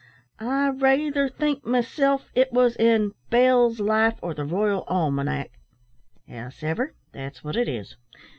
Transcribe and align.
"I 0.39 0.69
raither 0.69 1.29
think 1.29 1.63
myself 1.63 2.31
it 2.33 2.51
wos 2.51 2.75
in 2.75 3.11
Bell's 3.29 3.79
Life 3.79 4.17
or 4.23 4.33
the 4.33 4.45
Royal 4.45 4.83
Almanac; 4.87 5.51
hows'ever, 6.27 6.95
that's 7.13 7.43
wot 7.43 7.55
it 7.55 7.67
is. 7.69 7.97